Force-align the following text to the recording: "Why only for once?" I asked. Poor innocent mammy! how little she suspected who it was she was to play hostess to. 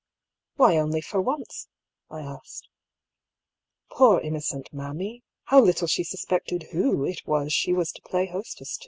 "Why 0.55 0.77
only 0.77 0.99
for 1.01 1.21
once?" 1.21 1.67
I 2.09 2.21
asked. 2.21 2.69
Poor 3.91 4.19
innocent 4.19 4.73
mammy! 4.73 5.21
how 5.43 5.61
little 5.61 5.85
she 5.87 6.03
suspected 6.03 6.63
who 6.71 7.05
it 7.05 7.21
was 7.27 7.53
she 7.53 7.71
was 7.71 7.91
to 7.91 8.01
play 8.01 8.25
hostess 8.25 8.77
to. 8.77 8.79